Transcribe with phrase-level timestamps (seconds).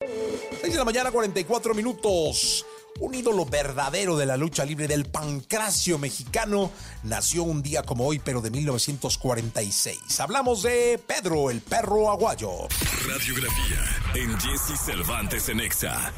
[0.00, 2.66] 6 de la mañana, 44 minutos.
[3.00, 6.70] Un ídolo verdadero de la lucha libre del pancracio mexicano
[7.02, 10.20] nació un día como hoy, pero de 1946.
[10.20, 12.68] Hablamos de Pedro el Perro Aguayo.
[13.06, 16.12] Radiografía en Jesse Cervantes en Exa.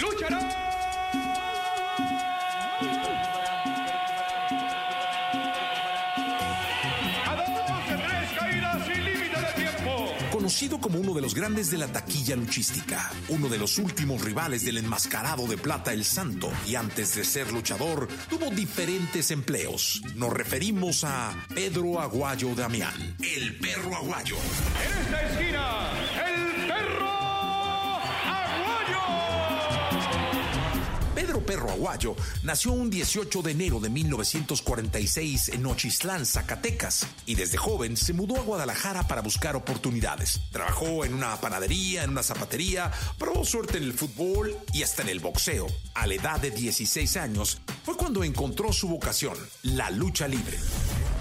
[0.00, 0.69] ¡Luchará!
[10.40, 14.64] Conocido como uno de los grandes de la taquilla luchística, uno de los últimos rivales
[14.64, 20.00] del enmascarado de plata El Santo, y antes de ser luchador, tuvo diferentes empleos.
[20.16, 24.36] Nos referimos a Pedro Aguayo Damián, el perro aguayo.
[24.82, 25.90] En esta esquina,
[26.26, 26.59] el
[31.40, 37.96] Perro Aguayo nació un 18 de enero de 1946 en Ochislán, Zacatecas, y desde joven
[37.96, 40.40] se mudó a Guadalajara para buscar oportunidades.
[40.52, 45.08] Trabajó en una panadería, en una zapatería, probó suerte en el fútbol y hasta en
[45.08, 45.66] el boxeo.
[45.94, 50.58] A la edad de 16 años fue cuando encontró su vocación, la lucha libre.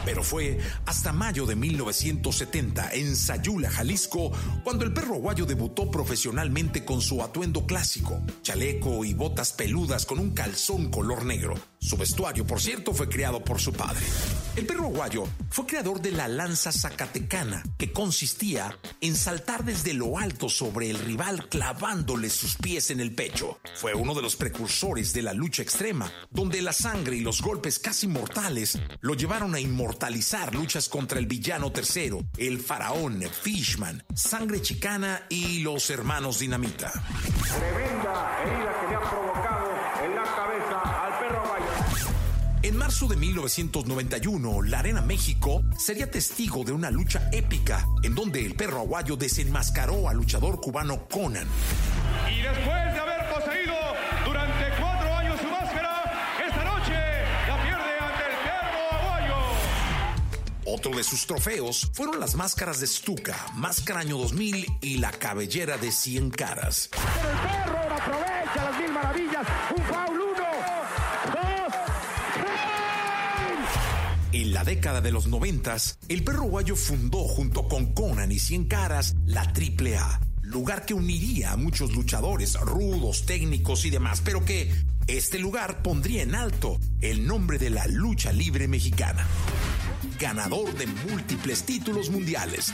[0.06, 4.32] Pero fue hasta mayo de 1970 en Sayula, Jalisco,
[4.64, 10.20] cuando el perro aguayo debutó profesionalmente con su atuendo clásico, chaleco y botas peludas con
[10.20, 11.56] un calzón color negro.
[11.80, 14.06] Su vestuario, por cierto, fue creado por su padre.
[14.56, 20.18] El perro aguayo fue creador de la lanza zacatecana, que consistía en saltar desde lo
[20.18, 23.60] alto sobre el rival clavándole sus pies en el pecho.
[23.76, 27.80] Fue uno de los precursores de la lucha extrema, donde la sangre y los golpes
[27.80, 29.89] casi mortales lo llevaron a inmortalizar
[30.52, 36.92] luchas contra el villano tercero, el faraón, Fishman, Sangre Chicana y los hermanos Dinamita.
[36.92, 39.70] Tremenda herida que le ha provocado
[40.06, 41.66] en la cabeza al perro aguayo.
[42.62, 48.46] En marzo de 1991, la Arena México sería testigo de una lucha épica en donde
[48.46, 51.48] el perro aguayo desenmascaró al luchador cubano Conan.
[52.32, 52.89] Y después
[60.80, 65.78] Otro de sus trofeos fueron las máscaras de Stuka, Máscara Año 2000 y la cabellera
[65.78, 66.90] de 100 caras.
[66.94, 69.46] Pero el perro aprovecha las mil maravillas.
[69.76, 70.46] Un foul, uno,
[71.34, 71.74] dos,
[72.34, 72.52] tres.
[74.32, 78.64] En la década de los noventas, el perro guayo fundó junto con Conan y Cien
[78.64, 84.72] Caras la AAA, lugar que uniría a muchos luchadores rudos, técnicos y demás, pero que
[85.08, 89.28] este lugar pondría en alto el nombre de la lucha libre mexicana.
[90.20, 92.74] Ganador de múltiples títulos mundiales,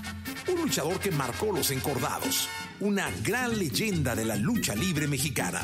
[0.51, 5.61] un luchador que marcó los encordados, una gran leyenda de la lucha libre mexicana,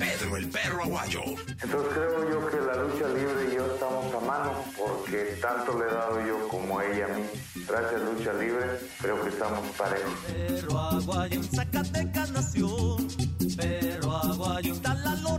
[0.00, 1.22] Pedro el Perro Aguayo.
[1.22, 5.84] Entonces creo yo que la lucha libre y yo estamos a mano porque tanto le
[5.84, 7.22] he dado yo como ella a mí.
[7.68, 8.66] Gracias lucha libre,
[9.00, 10.12] creo que estamos parejos.
[10.26, 12.96] Pero Aguayo en Zacatecas nació,
[13.56, 15.32] pero Aguayo Tala lo.